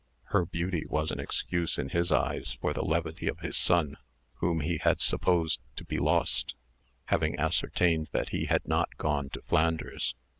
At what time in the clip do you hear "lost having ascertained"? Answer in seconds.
5.99-8.09